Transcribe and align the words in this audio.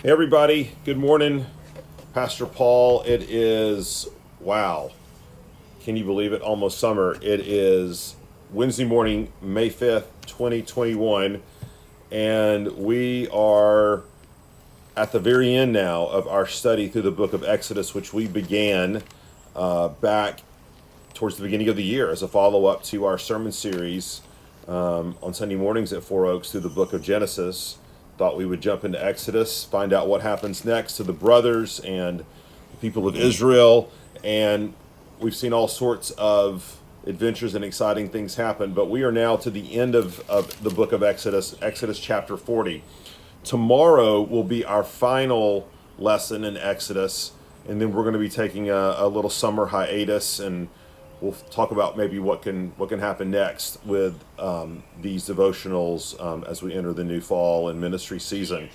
Hey, 0.00 0.12
everybody. 0.12 0.70
Good 0.84 0.96
morning. 0.96 1.44
Pastor 2.14 2.46
Paul. 2.46 3.02
It 3.02 3.22
is, 3.22 4.06
wow. 4.38 4.92
Can 5.82 5.96
you 5.96 6.04
believe 6.04 6.32
it? 6.32 6.40
Almost 6.40 6.78
summer. 6.78 7.16
It 7.20 7.40
is 7.40 8.14
Wednesday 8.52 8.84
morning, 8.84 9.32
May 9.42 9.68
5th, 9.68 10.04
2021. 10.24 11.42
And 12.12 12.76
we 12.76 13.26
are 13.30 14.04
at 14.96 15.10
the 15.10 15.18
very 15.18 15.52
end 15.52 15.72
now 15.72 16.06
of 16.06 16.28
our 16.28 16.46
study 16.46 16.86
through 16.86 17.02
the 17.02 17.10
book 17.10 17.32
of 17.32 17.42
Exodus, 17.42 17.92
which 17.92 18.14
we 18.14 18.28
began 18.28 19.02
uh, 19.56 19.88
back 19.88 20.42
towards 21.12 21.38
the 21.38 21.42
beginning 21.42 21.70
of 21.70 21.74
the 21.74 21.82
year 21.82 22.08
as 22.08 22.22
a 22.22 22.28
follow 22.28 22.66
up 22.66 22.84
to 22.84 23.04
our 23.04 23.18
sermon 23.18 23.50
series 23.50 24.20
um, 24.68 25.16
on 25.24 25.34
Sunday 25.34 25.56
mornings 25.56 25.92
at 25.92 26.04
Four 26.04 26.26
Oaks 26.26 26.52
through 26.52 26.60
the 26.60 26.68
book 26.68 26.92
of 26.92 27.02
Genesis. 27.02 27.78
Thought 28.18 28.36
we 28.36 28.46
would 28.46 28.60
jump 28.60 28.84
into 28.84 29.02
Exodus, 29.02 29.62
find 29.62 29.92
out 29.92 30.08
what 30.08 30.22
happens 30.22 30.64
next 30.64 30.96
to 30.96 31.04
the 31.04 31.12
brothers 31.12 31.78
and 31.80 32.18
the 32.18 32.76
people 32.80 33.06
of 33.06 33.14
Israel. 33.14 33.92
And 34.24 34.74
we've 35.20 35.36
seen 35.36 35.52
all 35.52 35.68
sorts 35.68 36.10
of 36.18 36.80
adventures 37.06 37.54
and 37.54 37.64
exciting 37.64 38.08
things 38.08 38.34
happen. 38.34 38.74
But 38.74 38.90
we 38.90 39.04
are 39.04 39.12
now 39.12 39.36
to 39.36 39.50
the 39.52 39.76
end 39.76 39.94
of, 39.94 40.28
of 40.28 40.60
the 40.64 40.70
book 40.70 40.90
of 40.90 41.02
Exodus, 41.02 41.54
Exodus 41.62 42.00
chapter 42.00 42.36
40. 42.36 42.82
Tomorrow 43.44 44.20
will 44.22 44.42
be 44.42 44.64
our 44.64 44.82
final 44.82 45.68
lesson 45.96 46.42
in 46.42 46.56
Exodus. 46.56 47.32
And 47.68 47.80
then 47.80 47.92
we're 47.92 48.02
going 48.02 48.14
to 48.14 48.18
be 48.18 48.28
taking 48.28 48.68
a, 48.68 48.96
a 48.98 49.06
little 49.06 49.30
summer 49.30 49.66
hiatus 49.66 50.40
and 50.40 50.68
we'll 51.20 51.32
talk 51.50 51.70
about 51.70 51.96
maybe 51.96 52.18
what 52.18 52.42
can 52.42 52.72
what 52.76 52.88
can 52.88 53.00
happen 53.00 53.30
next 53.30 53.84
with 53.84 54.24
um, 54.38 54.82
these 55.00 55.28
devotionals 55.28 56.20
um, 56.24 56.44
as 56.44 56.62
we 56.62 56.74
enter 56.74 56.92
the 56.92 57.04
new 57.04 57.20
fall 57.20 57.68
and 57.68 57.80
ministry 57.80 58.20
season. 58.20 58.68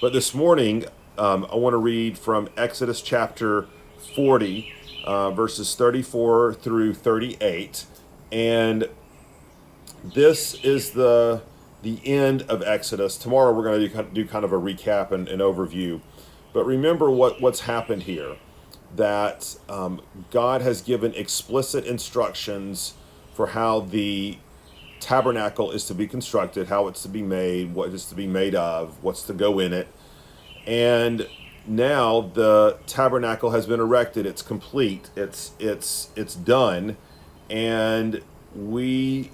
But 0.00 0.12
this 0.12 0.34
morning, 0.34 0.86
um, 1.18 1.46
I 1.50 1.56
want 1.56 1.74
to 1.74 1.78
read 1.78 2.18
from 2.18 2.48
Exodus 2.56 3.00
chapter 3.00 3.66
40, 4.16 4.72
uh, 5.04 5.30
verses 5.30 5.74
34 5.74 6.54
through 6.54 6.94
38, 6.94 7.86
and 8.30 8.88
this 10.02 10.54
is 10.64 10.90
the 10.90 11.42
the 11.82 12.00
end 12.04 12.42
of 12.42 12.62
Exodus. 12.62 13.16
Tomorrow, 13.16 13.52
we're 13.52 13.64
going 13.64 13.80
to 13.80 14.04
do, 14.12 14.26
kind 14.26 14.44
of 14.44 14.52
a 14.52 14.58
recap 14.58 15.10
and 15.10 15.28
an 15.28 15.40
overview. 15.40 16.00
But 16.52 16.64
remember 16.64 17.10
what 17.10 17.40
what's 17.40 17.60
happened 17.60 18.04
here 18.04 18.36
that 18.96 19.56
um, 19.68 20.00
God 20.30 20.62
has 20.62 20.82
given 20.82 21.14
explicit 21.14 21.84
instructions 21.84 22.94
for 23.34 23.48
how 23.48 23.80
the 23.80 24.38
tabernacle 25.00 25.70
is 25.72 25.84
to 25.86 25.94
be 25.94 26.06
constructed, 26.06 26.68
how 26.68 26.86
it's 26.86 27.02
to 27.02 27.08
be 27.08 27.22
made, 27.22 27.74
what 27.74 27.90
is 27.90 28.06
to 28.06 28.14
be 28.14 28.26
made 28.26 28.54
of, 28.54 29.02
what's 29.02 29.22
to 29.24 29.32
go 29.32 29.58
in 29.58 29.72
it. 29.72 29.88
And 30.66 31.26
now 31.66 32.20
the 32.34 32.78
tabernacle 32.86 33.50
has 33.50 33.66
been 33.66 33.80
erected, 33.80 34.26
it's 34.26 34.42
complete, 34.42 35.10
it's 35.16 35.52
it's 35.58 36.10
it's 36.16 36.34
done, 36.34 36.96
and 37.50 38.22
we 38.54 39.30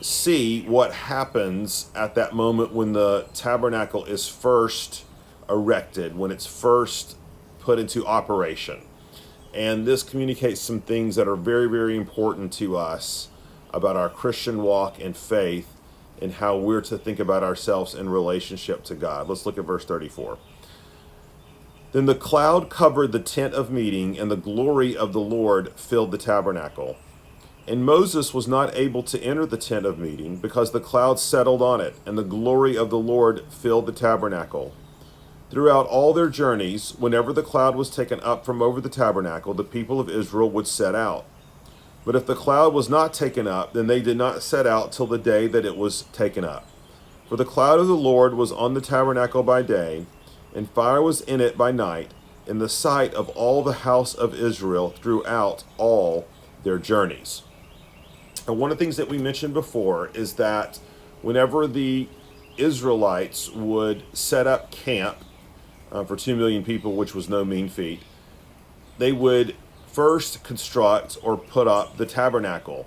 see 0.00 0.62
what 0.62 0.92
happens 0.92 1.90
at 1.94 2.14
that 2.14 2.34
moment 2.34 2.72
when 2.72 2.92
the 2.92 3.26
tabernacle 3.34 4.04
is 4.04 4.28
first 4.28 5.04
erected, 5.48 6.16
when 6.16 6.30
it's 6.30 6.46
first 6.46 7.16
put 7.66 7.80
into 7.80 8.06
operation. 8.06 8.80
And 9.52 9.86
this 9.86 10.04
communicates 10.04 10.60
some 10.60 10.80
things 10.80 11.16
that 11.16 11.26
are 11.26 11.34
very, 11.34 11.68
very 11.68 11.96
important 11.96 12.52
to 12.54 12.76
us 12.76 13.28
about 13.74 13.96
our 13.96 14.08
Christian 14.08 14.62
walk 14.62 15.00
and 15.00 15.16
faith 15.16 15.74
and 16.22 16.34
how 16.34 16.56
we're 16.56 16.80
to 16.82 16.96
think 16.96 17.18
about 17.18 17.42
ourselves 17.42 17.92
in 17.92 18.08
relationship 18.08 18.84
to 18.84 18.94
God. 18.94 19.28
Let's 19.28 19.44
look 19.44 19.58
at 19.58 19.64
verse 19.64 19.84
34. 19.84 20.38
Then 21.90 22.06
the 22.06 22.14
cloud 22.14 22.70
covered 22.70 23.10
the 23.10 23.18
tent 23.18 23.52
of 23.52 23.70
meeting, 23.70 24.16
and 24.16 24.30
the 24.30 24.36
glory 24.36 24.96
of 24.96 25.12
the 25.12 25.20
Lord 25.20 25.72
filled 25.74 26.12
the 26.12 26.18
tabernacle. 26.18 26.96
And 27.66 27.84
Moses 27.84 28.32
was 28.32 28.46
not 28.46 28.76
able 28.76 29.02
to 29.02 29.20
enter 29.20 29.44
the 29.44 29.56
tent 29.56 29.86
of 29.86 29.98
meeting 29.98 30.36
because 30.36 30.70
the 30.70 30.80
cloud 30.80 31.18
settled 31.18 31.62
on 31.62 31.80
it, 31.80 31.96
and 32.06 32.16
the 32.16 32.22
glory 32.22 32.76
of 32.76 32.90
the 32.90 32.98
Lord 32.98 33.44
filled 33.50 33.86
the 33.86 33.92
tabernacle. 33.92 34.72
Throughout 35.48 35.86
all 35.86 36.12
their 36.12 36.28
journeys, 36.28 36.94
whenever 36.98 37.32
the 37.32 37.42
cloud 37.42 37.76
was 37.76 37.88
taken 37.88 38.18
up 38.20 38.44
from 38.44 38.60
over 38.60 38.80
the 38.80 38.88
tabernacle, 38.88 39.54
the 39.54 39.62
people 39.62 40.00
of 40.00 40.10
Israel 40.10 40.50
would 40.50 40.66
set 40.66 40.94
out. 40.94 41.24
But 42.04 42.16
if 42.16 42.26
the 42.26 42.34
cloud 42.34 42.74
was 42.74 42.88
not 42.88 43.14
taken 43.14 43.46
up, 43.46 43.72
then 43.72 43.86
they 43.86 44.00
did 44.00 44.16
not 44.16 44.42
set 44.42 44.66
out 44.66 44.90
till 44.90 45.06
the 45.06 45.18
day 45.18 45.46
that 45.46 45.64
it 45.64 45.76
was 45.76 46.02
taken 46.12 46.44
up. 46.44 46.68
For 47.28 47.36
the 47.36 47.44
cloud 47.44 47.78
of 47.78 47.86
the 47.86 47.96
Lord 47.96 48.34
was 48.34 48.50
on 48.50 48.74
the 48.74 48.80
tabernacle 48.80 49.42
by 49.42 49.62
day, 49.62 50.06
and 50.54 50.70
fire 50.70 51.02
was 51.02 51.20
in 51.20 51.40
it 51.40 51.56
by 51.56 51.70
night, 51.70 52.12
in 52.46 52.58
the 52.58 52.68
sight 52.68 53.14
of 53.14 53.28
all 53.30 53.62
the 53.62 53.72
house 53.72 54.14
of 54.14 54.34
Israel 54.34 54.90
throughout 54.90 55.64
all 55.78 56.26
their 56.62 56.78
journeys. 56.78 57.42
And 58.46 58.58
one 58.58 58.70
of 58.70 58.78
the 58.78 58.84
things 58.84 58.96
that 58.96 59.08
we 59.08 59.18
mentioned 59.18 59.54
before 59.54 60.10
is 60.14 60.34
that 60.34 60.78
whenever 61.22 61.66
the 61.66 62.08
Israelites 62.56 63.50
would 63.50 64.02
set 64.12 64.46
up 64.46 64.70
camp 64.70 65.16
uh, 65.92 66.04
for 66.04 66.16
2 66.16 66.36
million 66.36 66.64
people, 66.64 66.94
which 66.94 67.14
was 67.14 67.28
no 67.28 67.44
mean 67.44 67.68
feat, 67.68 68.00
they 68.98 69.12
would 69.12 69.54
first 69.86 70.44
construct 70.44 71.16
or 71.22 71.36
put 71.36 71.66
up 71.66 71.96
the 71.96 72.06
tabernacle. 72.06 72.86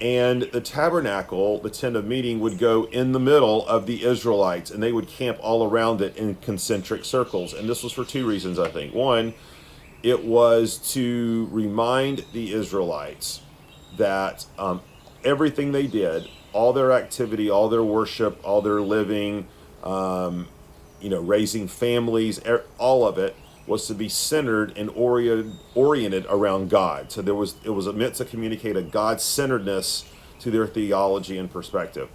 And 0.00 0.42
the 0.42 0.60
tabernacle, 0.60 1.58
the 1.60 1.70
tent 1.70 1.96
of 1.96 2.04
meeting, 2.04 2.38
would 2.38 2.58
go 2.58 2.84
in 2.84 3.10
the 3.10 3.18
middle 3.18 3.66
of 3.66 3.86
the 3.86 4.04
Israelites, 4.04 4.70
and 4.70 4.80
they 4.80 4.92
would 4.92 5.08
camp 5.08 5.38
all 5.40 5.68
around 5.68 6.00
it 6.00 6.16
in 6.16 6.36
concentric 6.36 7.04
circles. 7.04 7.52
And 7.52 7.68
this 7.68 7.82
was 7.82 7.92
for 7.92 8.04
two 8.04 8.24
reasons, 8.24 8.60
I 8.60 8.70
think. 8.70 8.94
One, 8.94 9.34
it 10.04 10.24
was 10.24 10.78
to 10.92 11.48
remind 11.50 12.24
the 12.32 12.52
Israelites 12.52 13.42
that 13.96 14.46
um, 14.56 14.80
everything 15.24 15.72
they 15.72 15.88
did, 15.88 16.28
all 16.52 16.72
their 16.72 16.92
activity, 16.92 17.50
all 17.50 17.68
their 17.68 17.82
worship, 17.82 18.38
all 18.44 18.62
their 18.62 18.80
living, 18.80 19.48
um, 19.82 20.46
you 21.00 21.08
know, 21.08 21.20
raising 21.20 21.68
families, 21.68 22.40
all 22.78 23.06
of 23.06 23.18
it 23.18 23.36
was 23.66 23.86
to 23.86 23.94
be 23.94 24.08
centered 24.08 24.76
and 24.76 24.90
oriented, 24.90 25.52
oriented 25.74 26.26
around 26.30 26.70
God. 26.70 27.12
So 27.12 27.22
there 27.22 27.34
was 27.34 27.56
it 27.64 27.70
was 27.70 27.86
meant 27.88 28.14
to 28.16 28.24
communicate 28.24 28.76
a 28.76 28.82
God-centeredness 28.82 30.04
to 30.40 30.50
their 30.50 30.66
theology 30.66 31.36
and 31.36 31.50
perspective. 31.50 32.08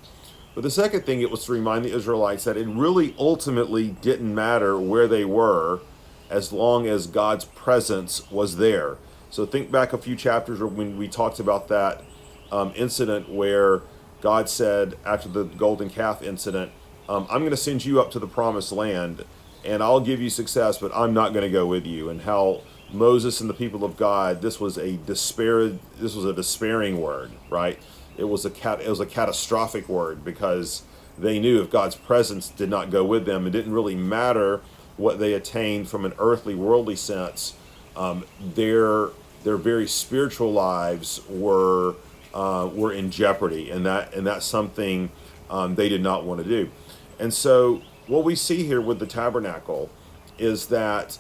But 0.56 0.62
the 0.62 0.72
second 0.72 1.06
thing, 1.06 1.22
it 1.22 1.32
was 1.32 1.46
to 1.46 1.52
remind 1.52 1.86
the 1.86 1.94
Israelites 1.94 2.44
that 2.44 2.58
it 2.58 2.68
really 2.68 3.16
ultimately 3.18 3.90
didn't 3.90 4.34
matter 4.34 4.80
where 4.80 5.08
they 5.08 5.26
were 5.26 5.82
as 6.30 6.52
long 6.52 6.88
as 6.88 7.08
God's 7.08 7.46
presence 7.46 8.30
was 8.32 8.58
there. 8.58 8.98
So 9.30 9.46
think 9.46 9.72
back 9.72 9.94
a 9.94 9.98
few 9.98 10.16
chapters 10.16 10.60
when 10.60 10.98
we 10.98 11.08
talked 11.08 11.40
about 11.40 11.68
that 11.70 12.04
um, 12.52 12.72
incident 12.76 13.30
where 13.30 13.82
God 14.22 14.48
said, 14.48 14.96
after 15.06 15.28
the 15.28 15.44
golden 15.44 15.90
calf 15.90 16.22
incident, 16.22 16.72
um, 17.10 17.28
I'm 17.30 17.40
going 17.40 17.52
to 17.52 17.58
send 17.58 17.86
you 17.86 18.00
up 18.00 18.12
to 18.12 18.20
the 18.20 18.28
promised 18.28 18.72
land 18.72 19.24
and 19.66 19.82
I'll 19.82 20.00
give 20.00 20.22
you 20.22 20.30
success, 20.30 20.78
but 20.78 20.92
I'm 20.94 21.14
not 21.14 21.34
going 21.34 21.44
to 21.44 21.50
go 21.50 21.66
with 21.66 21.86
you. 21.86 22.10
And 22.10 22.22
how 22.22 22.62
Moses 22.92 23.42
and 23.42 23.50
the 23.50 23.54
people 23.54 23.84
of 23.84 23.98
God, 23.98 24.42
this 24.42 24.60
was 24.60 24.78
a 24.78 24.98
despair, 24.98 25.70
this 26.00 26.16
was 26.16 26.26
a 26.26 26.34
despairing 26.34 27.02
word, 27.02 27.32
right? 27.50 27.80
It 28.18 28.26
was 28.26 28.46
a 28.46 28.50
cat, 28.50 28.82
it 28.82 28.90
was 28.90 29.00
a 29.00 29.06
catastrophic 29.06 29.88
word 29.90 30.24
because 30.24 30.84
they 31.18 31.40
knew 31.40 31.62
if 31.62 31.70
God's 31.70 31.96
presence 31.96 32.50
did 32.50 32.70
not 32.70 32.90
go 32.90 33.04
with 33.04 33.26
them, 33.26 33.48
it 33.48 33.52
didn't 33.52 33.74
really 33.74 33.96
matter 33.96 34.62
what 34.98 35.20
they 35.20 35.34
attained 35.34 35.88
from 35.90 36.06
an 36.06 36.14
earthly, 36.20 36.56
worldly 36.56 36.96
sense. 36.96 37.56
Um, 37.96 38.26
their 38.40 39.10
their 39.44 39.58
very 39.58 39.88
spiritual 39.88 40.52
lives 40.52 41.22
were 41.30 41.96
uh, 42.34 42.70
were 42.74 42.92
in 42.92 43.12
jeopardy, 43.12 43.70
and 43.70 43.86
that 43.86 44.14
and 44.14 44.26
that's 44.26 44.46
something 44.46 45.10
um, 45.50 45.76
they 45.76 45.90
did 45.90 46.02
not 46.02 46.26
want 46.26 46.44
to 46.44 46.48
do. 46.48 46.70
And 47.20 47.34
so, 47.34 47.82
what 48.08 48.24
we 48.24 48.36
see 48.36 48.64
here 48.64 48.82
with 48.82 49.00
the 49.00 49.08
tabernacle 49.08 49.90
is 50.38 50.68
that 50.68 51.18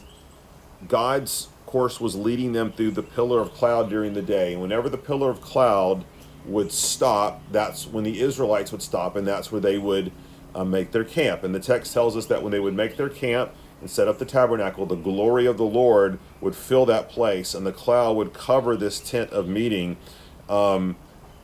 God's 0.88 1.48
course 1.66 2.00
was 2.00 2.16
leading 2.16 2.54
them 2.54 2.72
through 2.72 2.92
the 2.92 3.04
pillar 3.04 3.40
of 3.40 3.54
cloud 3.54 3.90
during 3.90 4.14
the 4.14 4.22
day. 4.22 4.54
And 4.54 4.62
whenever 4.62 4.90
the 4.90 4.98
pillar 4.98 5.30
of 5.30 5.42
cloud 5.42 6.06
would 6.46 6.72
stop, 6.72 7.42
that's 7.52 7.88
when 7.88 8.04
the 8.04 8.22
Israelites 8.22 8.72
would 8.72 8.82
stop, 8.82 9.16
and 9.16 9.26
that's 9.26 9.52
where 9.52 9.62
they 9.62 9.78
would 9.78 10.12
uh, 10.54 10.64
make 10.64 10.92
their 10.92 11.04
camp. 11.04 11.44
And 11.44 11.56
the 11.56 11.60
text 11.60 11.94
tells 11.94 12.16
us 12.16 12.26
that 12.28 12.44
when 12.44 12.52
they 12.52 12.60
would 12.60 12.76
make 12.76 12.98
their 12.98 13.10
camp 13.10 13.52
and 13.82 13.90
set 13.90 14.08
up 14.08 14.20
the 14.20 14.26
tabernacle, 14.26 14.86
the 14.86 14.96
glory 14.96 15.46
of 15.46 15.58
the 15.58 15.66
Lord 15.66 16.20
would 16.42 16.56
fill 16.56 16.86
that 16.88 17.10
place, 17.10 17.54
and 17.54 17.66
the 17.66 17.72
cloud 17.72 18.16
would 18.18 18.34
cover 18.34 18.76
this 18.76 19.00
tent 19.00 19.32
of 19.32 19.48
meeting. 19.48 19.98
Um, 20.50 20.96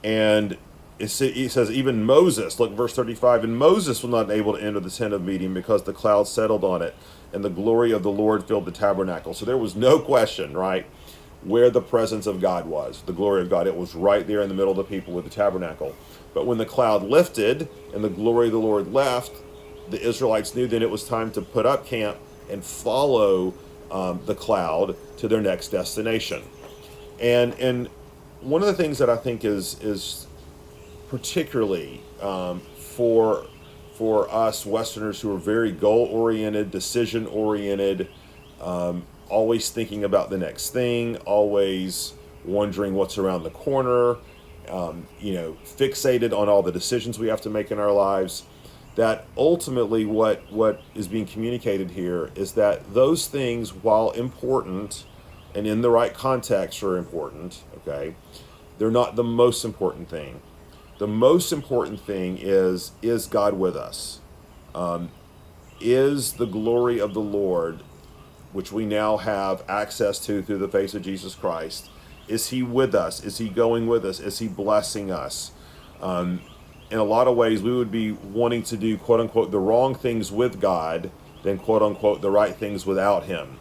and 0.04 0.58
it 1.00 1.10
says 1.10 1.72
even 1.72 2.04
Moses, 2.04 2.60
look 2.60 2.72
verse 2.74 2.94
35, 2.94 3.46
and 3.46 3.58
Moses 3.58 4.04
was 4.04 4.12
not 4.12 4.30
able 4.30 4.58
to 4.58 4.64
enter 4.64 4.80
the 4.80 4.90
tent 4.90 5.14
of 5.14 5.24
meeting 5.24 5.54
because 5.54 5.84
the 5.84 5.94
cloud 5.94 6.28
settled 6.28 6.64
on 6.64 6.82
it 6.82 6.96
and 7.34 7.44
the 7.44 7.50
glory 7.50 7.92
of 7.92 8.04
the 8.04 8.12
Lord 8.12 8.48
filled 8.48 8.66
the 8.66 8.72
tabernacle. 8.72 9.34
So 9.34 9.46
there 9.46 9.58
was 9.58 9.76
no 9.76 10.00
question, 10.00 10.56
right, 10.56 10.86
where 11.44 11.70
the 11.70 11.82
presence 11.82 12.28
of 12.28 12.42
God 12.42 12.66
was, 12.66 13.02
the 13.06 13.14
glory 13.14 13.42
of 13.42 13.50
God. 13.50 13.68
It 13.68 13.76
was 13.76 13.96
right 13.96 14.26
there 14.26 14.42
in 14.42 14.50
the 14.50 14.56
middle 14.56 14.72
of 14.72 14.78
the 14.78 14.84
people 14.84 15.14
with 15.14 15.24
the 15.24 15.30
tabernacle. 15.30 15.96
But 16.34 16.46
when 16.46 16.58
the 16.58 16.66
cloud 16.66 17.04
lifted 17.04 17.70
and 17.94 18.04
the 18.04 18.10
glory 18.10 18.48
of 18.48 18.54
the 18.54 18.60
Lord 18.60 18.92
left, 18.92 19.32
the 19.90 20.02
Israelites 20.02 20.54
knew 20.56 20.68
then 20.68 20.82
it 20.82 20.90
was 20.90 21.06
time 21.06 21.32
to 21.32 21.42
put 21.42 21.66
up 21.66 21.86
camp 21.86 22.18
and 22.50 22.64
follow 22.64 23.54
um, 23.92 24.20
the 24.26 24.36
cloud 24.36 24.96
to 25.18 25.28
their 25.28 25.42
next 25.42 25.70
destination. 25.70 26.44
And 27.20 27.54
and 27.56 27.90
one 28.42 28.62
of 28.62 28.68
the 28.68 28.74
things 28.74 28.98
that 29.00 29.10
I 29.10 29.18
think 29.18 29.44
is 29.44 29.80
is 29.82 30.28
particularly 31.10 32.02
um, 32.22 32.62
for 32.78 33.46
for 33.94 34.34
us 34.34 34.66
Westerners 34.66 35.20
who 35.20 35.36
are 35.36 35.38
very 35.38 35.74
goal 35.74 36.06
oriented, 36.06 36.72
decision 36.72 37.28
oriented, 37.28 38.08
um, 38.62 39.04
always 39.28 39.72
thinking 39.72 40.06
about 40.06 40.30
the 40.30 40.38
next 40.38 40.70
thing, 40.70 41.18
always 41.18 42.14
wondering 42.46 42.94
what's 42.94 43.18
around 43.18 43.44
the 43.44 43.50
corner, 43.50 44.16
um, 44.70 45.06
you 45.20 45.34
know, 45.34 45.58
fixated 45.66 46.32
on 46.32 46.48
all 46.48 46.64
the 46.64 46.72
decisions 46.72 47.20
we 47.20 47.28
have 47.28 47.42
to 47.42 47.50
make 47.50 47.72
in 47.72 47.80
our 47.80 47.92
lives. 47.92 48.44
That 48.96 49.26
ultimately, 49.38 50.06
what 50.06 50.50
what 50.52 50.82
is 50.96 51.08
being 51.08 51.26
communicated 51.26 51.92
here 51.92 52.32
is 52.36 52.54
that 52.54 52.94
those 52.94 53.28
things, 53.28 53.74
while 53.74 54.12
important 54.12 55.06
and 55.56 55.66
in 55.66 55.82
the 55.82 55.90
right 55.90 56.14
context, 56.14 56.84
are 56.84 56.98
important. 56.98 57.64
Okay, 57.78 58.16
they're 58.78 58.92
not 58.92 59.16
the 59.16 59.24
most 59.24 59.66
important 59.66 60.10
thing. 60.10 60.42
The 61.00 61.08
most 61.08 61.54
important 61.54 62.02
thing 62.02 62.38
is 62.40 62.92
is 63.02 63.26
God 63.26 63.54
with 63.54 63.78
us? 63.78 64.20
Um, 64.76 65.10
is 65.80 66.34
the 66.34 66.46
glory 66.46 67.00
of 67.00 67.14
the 67.14 67.22
Lord, 67.22 67.80
which 68.52 68.74
we 68.74 68.86
now 68.86 69.16
have 69.16 69.64
access 69.70 70.20
to 70.26 70.42
through 70.42 70.58
the 70.58 70.68
face 70.68 70.94
of 70.94 71.02
Jesus 71.02 71.36
Christ, 71.36 71.90
is 72.28 72.50
He 72.50 72.62
with 72.62 72.94
us? 72.94 73.24
Is 73.24 73.38
He 73.38 73.48
going 73.48 73.88
with 73.88 74.06
us? 74.06 74.20
Is 74.20 74.40
He 74.40 74.50
blessing 74.50 75.10
us? 75.10 75.54
Um, 76.02 76.42
in 76.92 77.00
a 77.00 77.04
lot 77.06 77.28
of 77.28 77.38
ways, 77.38 77.62
we 77.62 77.72
would 77.72 77.92
be 77.92 78.12
wanting 78.12 78.64
to 78.64 78.76
do 78.76 78.98
quote 78.98 79.22
unquote 79.22 79.52
the 79.52 79.60
wrong 79.60 79.96
things 79.96 80.34
with 80.34 80.60
God 80.60 81.12
than 81.44 81.60
quote 81.60 81.82
unquote 81.82 82.20
the 82.20 82.30
right 82.30 82.54
things 82.54 82.86
without 82.86 83.24
Him. 83.24 83.58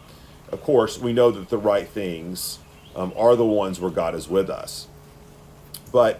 Of 0.51 0.61
course, 0.61 0.99
we 0.99 1.13
know 1.13 1.31
that 1.31 1.47
the 1.47 1.57
right 1.57 1.87
things 1.87 2.59
um, 2.97 3.13
are 3.15 3.37
the 3.37 3.45
ones 3.45 3.79
where 3.79 3.91
God 3.91 4.13
is 4.13 4.27
with 4.27 4.49
us. 4.49 4.87
But 5.93 6.19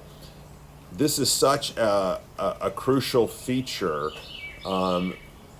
this 0.91 1.19
is 1.19 1.31
such 1.31 1.75
a, 1.77 2.19
a, 2.37 2.55
a 2.61 2.71
crucial 2.71 3.27
feature 3.27 4.11
um, 4.65 5.15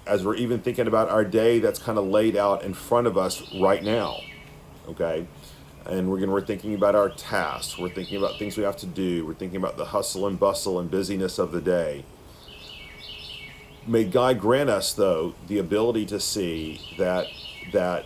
as 0.06 0.26
we're 0.26 0.36
even 0.36 0.60
thinking 0.60 0.88
about 0.88 1.10
our 1.10 1.24
day 1.24 1.60
that's 1.60 1.80
kind 1.80 1.98
of 1.98 2.06
laid 2.06 2.36
out 2.36 2.64
in 2.64 2.74
front 2.74 3.08
of 3.08 3.18
us 3.18 3.44
right 3.54 3.84
now. 3.84 4.22
Okay? 4.88 5.28
and 5.90 6.10
we're 6.10 6.20
gonna, 6.20 6.32
we're 6.32 6.42
thinking 6.42 6.76
about 6.76 6.96
our 6.96 7.10
tasks 7.10 7.78
we're 7.78 7.90
thinking 7.90 8.18
about 8.18 8.38
things 8.38 8.58
we 8.58 8.64
have 8.64 8.78
to 8.78 8.86
do 8.86 9.26
we're 9.26 9.34
thinking 9.34 9.58
about 9.58 9.78
the 9.78 9.86
hustle 9.86 10.28
and 10.28 10.40
bustle 10.40 10.80
and 10.80 10.92
busyness 10.92 11.40
of 11.40 11.52
the 11.52 11.62
day 11.62 12.04
may 13.88 14.04
god 14.04 14.40
grant 14.40 14.70
us 14.70 14.94
though 14.94 15.34
the 15.48 15.58
ability 15.58 16.06
to 16.06 16.20
see 16.20 16.80
that 16.98 17.28
that 17.72 18.06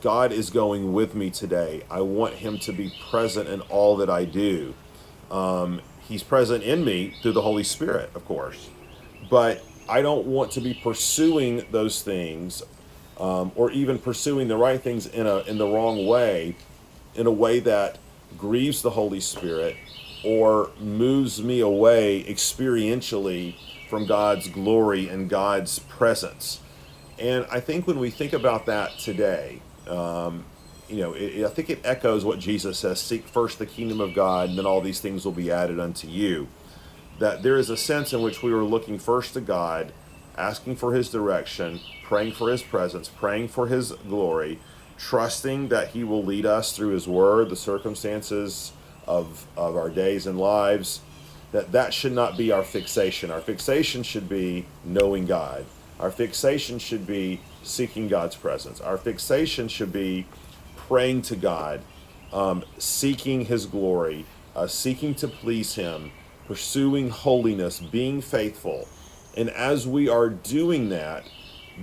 god 0.00 0.32
is 0.32 0.50
going 0.50 0.92
with 0.92 1.14
me 1.14 1.30
today 1.30 1.82
i 1.90 2.00
want 2.00 2.34
him 2.34 2.58
to 2.58 2.72
be 2.72 2.92
present 3.10 3.48
in 3.48 3.60
all 3.62 3.96
that 3.96 4.10
i 4.10 4.24
do 4.24 4.74
um, 5.30 5.80
he's 6.08 6.22
present 6.22 6.62
in 6.62 6.84
me 6.84 7.14
through 7.22 7.32
the 7.32 7.42
holy 7.42 7.64
spirit 7.64 8.10
of 8.14 8.24
course 8.24 8.68
but 9.30 9.64
i 9.88 10.02
don't 10.02 10.26
want 10.26 10.50
to 10.50 10.60
be 10.60 10.74
pursuing 10.74 11.64
those 11.70 12.02
things 12.02 12.62
um, 13.18 13.50
or 13.54 13.70
even 13.70 13.98
pursuing 13.98 14.46
the 14.48 14.56
right 14.56 14.82
things 14.82 15.06
in 15.06 15.26
a 15.26 15.38
in 15.40 15.58
the 15.58 15.66
wrong 15.66 16.06
way 16.06 16.54
in 17.16 17.26
a 17.26 17.30
way 17.30 17.60
that 17.60 17.98
grieves 18.36 18.82
the 18.82 18.90
Holy 18.90 19.20
Spirit 19.20 19.76
or 20.24 20.70
moves 20.80 21.42
me 21.42 21.60
away 21.60 22.24
experientially 22.24 23.54
from 23.88 24.06
God's 24.06 24.48
glory 24.48 25.08
and 25.08 25.28
God's 25.28 25.78
presence. 25.78 26.60
And 27.18 27.46
I 27.50 27.60
think 27.60 27.86
when 27.86 27.98
we 27.98 28.10
think 28.10 28.32
about 28.32 28.66
that 28.66 28.98
today, 28.98 29.60
um, 29.86 30.44
you 30.88 30.96
know, 30.96 31.12
it, 31.14 31.44
I 31.44 31.48
think 31.48 31.70
it 31.70 31.80
echoes 31.84 32.24
what 32.24 32.38
Jesus 32.38 32.78
says 32.78 33.00
seek 33.00 33.26
first 33.26 33.58
the 33.58 33.66
kingdom 33.66 34.00
of 34.00 34.14
God, 34.14 34.50
and 34.50 34.58
then 34.58 34.66
all 34.66 34.80
these 34.80 35.00
things 35.00 35.24
will 35.24 35.32
be 35.32 35.50
added 35.50 35.80
unto 35.80 36.08
you. 36.08 36.48
That 37.18 37.42
there 37.42 37.56
is 37.56 37.70
a 37.70 37.76
sense 37.76 38.12
in 38.12 38.22
which 38.22 38.42
we 38.42 38.52
are 38.52 38.64
looking 38.64 38.98
first 38.98 39.34
to 39.34 39.40
God, 39.40 39.92
asking 40.36 40.76
for 40.76 40.92
his 40.92 41.08
direction, 41.08 41.80
praying 42.04 42.32
for 42.32 42.50
his 42.50 42.62
presence, 42.62 43.08
praying 43.08 43.48
for 43.48 43.66
his 43.68 43.92
glory, 43.92 44.58
trusting 44.98 45.68
that 45.68 45.88
He 45.88 46.04
will 46.04 46.24
lead 46.24 46.46
us 46.46 46.74
through 46.74 46.90
His 46.90 47.06
Word, 47.06 47.50
the 47.50 47.56
circumstances 47.56 48.72
of, 49.06 49.46
of 49.56 49.76
our 49.76 49.90
days 49.90 50.26
and 50.26 50.38
lives, 50.38 51.00
that 51.52 51.72
that 51.72 51.94
should 51.94 52.12
not 52.12 52.36
be 52.36 52.50
our 52.50 52.62
fixation. 52.62 53.30
Our 53.30 53.40
fixation 53.40 54.02
should 54.02 54.28
be 54.28 54.66
knowing 54.84 55.26
God. 55.26 55.64
Our 56.00 56.10
fixation 56.10 56.78
should 56.78 57.06
be 57.06 57.40
seeking 57.62 58.08
God's 58.08 58.36
presence. 58.36 58.80
Our 58.80 58.98
fixation 58.98 59.68
should 59.68 59.92
be 59.92 60.26
praying 60.88 61.22
to 61.22 61.36
God, 61.36 61.80
um, 62.32 62.64
seeking 62.78 63.44
His 63.46 63.66
glory, 63.66 64.24
uh, 64.54 64.66
seeking 64.66 65.14
to 65.16 65.28
please 65.28 65.74
Him, 65.74 66.12
pursuing 66.46 67.10
holiness, 67.10 67.80
being 67.80 68.20
faithful. 68.20 68.88
And 69.36 69.50
as 69.50 69.86
we 69.86 70.08
are 70.08 70.28
doing 70.28 70.88
that, 70.90 71.24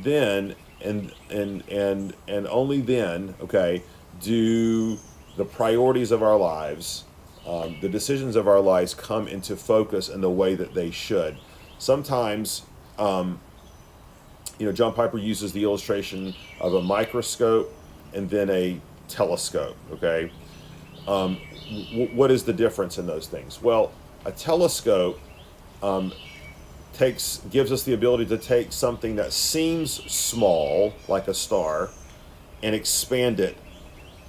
then 0.01 0.55
and 0.81 1.13
and 1.29 1.63
and 1.69 2.13
and 2.27 2.47
only 2.47 2.81
then, 2.81 3.35
okay, 3.41 3.83
do 4.21 4.97
the 5.37 5.45
priorities 5.45 6.11
of 6.11 6.21
our 6.21 6.37
lives, 6.37 7.05
um, 7.47 7.77
the 7.81 7.89
decisions 7.89 8.35
of 8.35 8.47
our 8.47 8.59
lives, 8.59 8.93
come 8.93 9.27
into 9.27 9.55
focus 9.55 10.09
in 10.09 10.21
the 10.21 10.29
way 10.29 10.55
that 10.55 10.73
they 10.73 10.91
should. 10.91 11.37
Sometimes, 11.79 12.63
um, 12.97 13.39
you 14.59 14.65
know, 14.65 14.71
John 14.71 14.93
Piper 14.93 15.17
uses 15.17 15.53
the 15.53 15.63
illustration 15.63 16.33
of 16.59 16.73
a 16.73 16.81
microscope 16.81 17.73
and 18.13 18.29
then 18.29 18.49
a 18.49 18.79
telescope. 19.13 19.77
Okay, 19.91 20.31
um, 21.07 21.37
w- 21.91 22.09
what 22.15 22.31
is 22.31 22.43
the 22.43 22.53
difference 22.53 22.97
in 22.97 23.05
those 23.05 23.27
things? 23.27 23.61
Well, 23.61 23.91
a 24.25 24.31
telescope 24.31 25.19
um, 25.81 26.11
takes 26.93 27.41
gives 27.51 27.71
us 27.71 27.83
the 27.83 27.93
ability 27.93 28.25
to 28.25 28.37
take 28.37 28.71
something 28.71 29.15
that 29.17 29.31
seems 29.31 29.91
small, 30.11 30.93
like 31.07 31.27
a 31.27 31.33
star, 31.33 31.89
and 32.63 32.73
expand 32.73 33.39
it, 33.39 33.57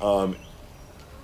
um, 0.00 0.36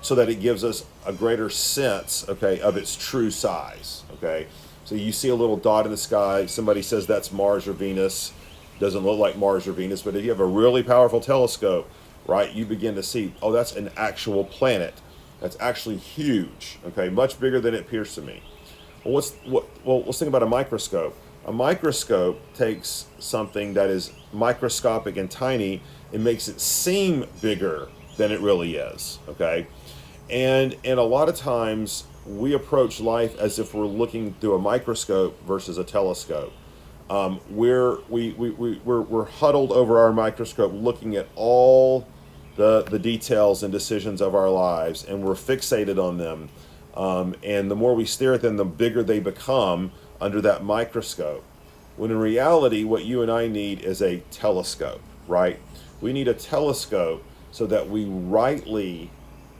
so 0.00 0.14
that 0.14 0.28
it 0.28 0.40
gives 0.40 0.64
us 0.64 0.84
a 1.06 1.12
greater 1.12 1.50
sense, 1.50 2.26
okay, 2.28 2.60
of 2.60 2.76
its 2.76 2.96
true 2.96 3.30
size. 3.30 4.04
Okay, 4.14 4.46
so 4.84 4.94
you 4.94 5.12
see 5.12 5.28
a 5.28 5.34
little 5.34 5.56
dot 5.56 5.84
in 5.84 5.90
the 5.90 5.98
sky. 5.98 6.46
Somebody 6.46 6.82
says 6.82 7.06
that's 7.06 7.30
Mars 7.30 7.68
or 7.68 7.72
Venus. 7.72 8.32
Doesn't 8.78 9.04
look 9.04 9.18
like 9.18 9.36
Mars 9.36 9.66
or 9.66 9.72
Venus, 9.72 10.00
but 10.00 10.16
if 10.16 10.24
you 10.24 10.30
have 10.30 10.40
a 10.40 10.46
really 10.46 10.82
powerful 10.82 11.20
telescope, 11.20 11.90
right, 12.30 12.52
you 12.52 12.64
begin 12.64 12.94
to 12.94 13.02
see, 13.02 13.34
oh, 13.42 13.52
that's 13.52 13.76
an 13.76 13.90
actual 13.96 14.44
planet. 14.44 14.94
That's 15.40 15.56
actually 15.60 15.96
huge. 15.96 16.78
Okay, 16.86 17.08
much 17.08 17.40
bigger 17.40 17.60
than 17.60 17.74
it 17.74 17.80
appears 17.80 18.14
to 18.14 18.22
me. 18.22 18.42
Well, 19.04 19.14
what's 19.14 19.32
what? 19.46 19.66
Well, 19.84 20.02
let's 20.02 20.18
think 20.18 20.28
about 20.28 20.42
a 20.42 20.46
microscope 20.46 21.16
a 21.46 21.52
microscope 21.52 22.40
takes 22.54 23.06
something 23.18 23.74
that 23.74 23.88
is 23.88 24.12
microscopic 24.32 25.16
and 25.16 25.30
tiny 25.30 25.80
and 26.12 26.22
makes 26.22 26.48
it 26.48 26.60
seem 26.60 27.26
bigger 27.40 27.88
than 28.16 28.30
it 28.30 28.40
really 28.40 28.76
is. 28.76 29.18
Okay, 29.28 29.66
and 30.28 30.76
and 30.84 30.98
a 30.98 31.02
lot 31.02 31.28
of 31.28 31.36
times 31.36 32.04
we 32.26 32.52
approach 32.52 33.00
life 33.00 33.36
as 33.38 33.58
if 33.58 33.74
we're 33.74 33.86
looking 33.86 34.34
through 34.34 34.54
a 34.54 34.58
microscope 34.58 35.42
versus 35.44 35.78
a 35.78 35.84
telescope. 35.84 36.52
Um, 37.08 37.40
we're 37.48 37.98
we, 38.08 38.32
we, 38.34 38.50
we, 38.50 38.80
we're, 38.84 39.00
we're 39.00 39.24
huddled 39.24 39.72
over 39.72 39.98
our 39.98 40.12
microscope 40.12 40.72
looking 40.72 41.16
at 41.16 41.26
all 41.34 42.06
the, 42.60 42.82
the 42.82 42.98
details 42.98 43.62
and 43.62 43.72
decisions 43.72 44.20
of 44.20 44.34
our 44.34 44.50
lives 44.50 45.02
and 45.02 45.22
we're 45.22 45.32
fixated 45.32 45.98
on 45.98 46.18
them 46.18 46.50
um, 46.94 47.34
and 47.42 47.70
the 47.70 47.74
more 47.74 47.94
we 47.94 48.04
stare 48.04 48.34
at 48.34 48.42
them 48.42 48.58
the 48.58 48.66
bigger 48.66 49.02
they 49.02 49.18
become 49.18 49.90
under 50.20 50.42
that 50.42 50.62
microscope. 50.62 51.42
When 51.96 52.10
in 52.10 52.18
reality, 52.18 52.84
what 52.84 53.06
you 53.06 53.22
and 53.22 53.30
I 53.30 53.48
need 53.48 53.80
is 53.80 54.02
a 54.02 54.18
telescope, 54.30 55.00
right? 55.26 55.58
We 56.02 56.12
need 56.12 56.28
a 56.28 56.34
telescope 56.34 57.24
so 57.50 57.64
that 57.64 57.88
we 57.88 58.04
rightly 58.04 59.10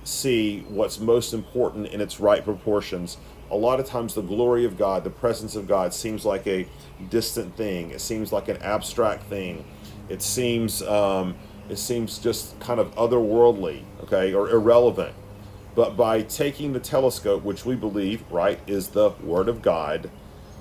see 0.04 0.66
what's 0.69 1.00
most 1.00 1.33
important 1.33 1.87
in 1.87 2.02
its 2.02 2.21
right 2.21 2.45
proportions. 2.45 3.16
A 3.50 3.57
lot 3.57 3.80
of 3.80 3.87
times, 3.87 4.12
the 4.14 4.21
glory 4.21 4.66
of 4.66 4.76
God, 4.76 5.04
the 5.04 5.11
presence 5.11 5.57
of 5.57 5.66
God, 5.66 5.95
seems 5.95 6.26
like 6.26 6.47
a 6.47 6.66
distant 7.09 7.57
thing. 7.57 7.92
It 7.92 8.02
seems 8.02 8.30
like 8.30 8.49
an 8.49 8.59
abstract 8.59 9.23
thing. 9.25 9.64
It 10.11 10.21
seems 10.21 10.83
um, 10.83 11.35
it 11.71 11.79
seems 11.79 12.19
just 12.19 12.59
kind 12.61 12.81
of 12.81 12.95
otherworldly, 12.97 13.83
okay, 14.03 14.35
or 14.35 14.50
irrelevant. 14.50 15.15
But 15.75 15.97
by 15.97 16.23
taking 16.23 16.73
the 16.73 16.81
telescope, 16.81 17.45
which 17.45 17.65
we 17.65 17.77
believe, 17.77 18.25
right, 18.31 18.59
is 18.67 18.89
the 18.89 19.11
Word 19.23 19.49
of 19.49 19.62
God, 19.62 20.11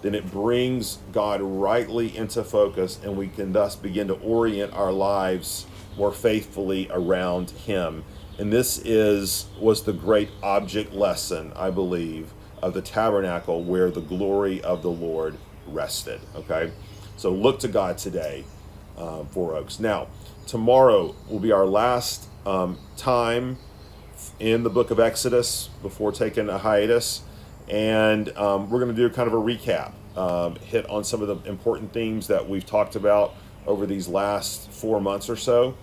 then 0.01 0.13
it 0.13 0.32
brings 0.32 1.00
God 1.12 1.42
rightly 1.42 2.16
into 2.16 2.44
focus, 2.44 3.00
and 3.04 3.18
we 3.18 3.28
can 3.28 3.51
thus 3.51 3.75
begin 3.75 4.08
to 4.08 4.13
orient 4.16 4.74
our 4.74 4.92
lives 4.92 5.66
more 5.98 6.12
faithfully 6.12 6.88
around 6.92 7.50
Him. 7.51 8.04
And 8.38 8.54
this 8.54 8.78
is 8.78 9.48
was 9.60 9.84
the 9.84 9.94
great 9.94 10.30
object 10.44 10.94
lesson, 10.94 11.51
I 11.56 11.72
believe, 11.72 12.32
of 12.62 12.74
the 12.74 12.82
tabernacle 12.82 13.63
where 13.63 13.89
the 13.92 14.01
glory 14.01 14.62
of 14.62 14.84
the 14.84 14.92
Lord 14.92 15.38
rested. 15.68 16.22
Okay, 16.36 16.72
So 17.18 17.32
look 17.32 17.60
to 17.60 17.68
God 17.68 17.98
today 17.98 18.46
um, 19.00 19.25
Four 19.28 19.56
Oaks. 19.56 19.80
Now, 19.80 20.08
tomorrow 20.50 21.13
will 21.27 21.39
be 21.39 21.51
our 21.51 21.65
last 21.65 22.27
um, 22.44 22.75
time 22.98 23.56
in 24.39 24.63
the 24.63 24.70
book 24.70 24.89
of 24.89 25.00
Exodus 25.00 25.70
before 25.84 26.12
taking 26.12 26.50
a 26.50 26.58
hiatus. 26.58 27.22
And 27.70 28.36
um, 28.36 28.68
we're 28.68 28.79
going 28.79 28.96
to 28.96 29.00
do 29.00 29.08
kind 29.13 29.27
of 29.27 29.34
a 29.34 29.38
recap, 29.38 29.91
um, 30.18 30.56
hit 30.56 30.89
on 30.89 31.03
some 31.03 31.22
of 31.22 31.27
the 31.27 31.48
important 31.48 31.94
themes 31.94 32.25
that 32.27 32.50
we've 32.50 32.65
talked 32.65 32.96
about 32.96 33.36
over 33.68 33.86
these 33.86 34.08
last 34.08 34.72
four 34.72 35.00
months 35.00 35.29
or 35.29 35.36
so, 35.36 35.77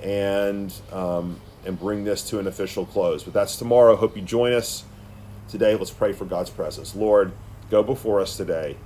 and 0.00 0.72
um, 0.92 1.40
and 1.66 1.76
bring 1.76 2.04
this 2.04 2.22
to 2.30 2.38
an 2.38 2.46
official 2.46 2.86
close. 2.86 3.24
But 3.24 3.32
that's 3.34 3.56
tomorrow. 3.56 3.96
Hope 3.96 4.14
you 4.16 4.22
join 4.22 4.52
us 4.52 4.84
today. 5.48 5.74
Let's 5.74 5.90
pray 5.90 6.12
for 6.12 6.26
God's 6.26 6.50
presence. 6.50 6.94
Lord, 6.94 7.32
go 7.70 7.82
before 7.82 8.20
us 8.20 8.36
today, 8.36 8.76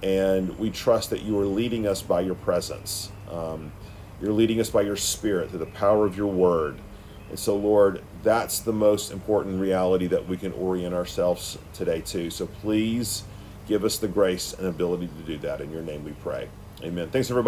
and 0.00 0.56
we 0.60 0.70
trust 0.70 1.10
that 1.10 1.22
you 1.22 1.36
are 1.40 1.46
leading 1.46 1.88
us 1.88 2.02
by 2.02 2.20
your 2.20 2.36
presence. 2.36 3.10
Um, 3.28 3.72
you're 4.20 4.32
leading 4.32 4.60
us 4.60 4.70
by 4.70 4.82
your 4.82 4.96
Spirit 4.96 5.50
through 5.50 5.60
the 5.60 5.66
power 5.66 6.06
of 6.06 6.16
your 6.16 6.26
Word. 6.26 6.76
And 7.30 7.38
so, 7.38 7.56
Lord, 7.56 8.02
that's 8.22 8.60
the 8.60 8.72
most 8.72 9.12
important 9.12 9.60
reality 9.60 10.06
that 10.08 10.28
we 10.28 10.36
can 10.36 10.52
orient 10.52 10.94
ourselves 10.94 11.58
today 11.72 12.00
to. 12.02 12.28
So 12.30 12.46
please 12.46 13.24
give 13.66 13.84
us 13.84 13.98
the 13.98 14.08
grace 14.08 14.52
and 14.52 14.66
ability 14.66 15.08
to 15.08 15.22
do 15.26 15.38
that. 15.38 15.60
In 15.60 15.70
your 15.70 15.82
name 15.82 16.04
we 16.04 16.12
pray. 16.12 16.48
Amen. 16.82 17.08
Thanks, 17.10 17.30
everybody. 17.30 17.38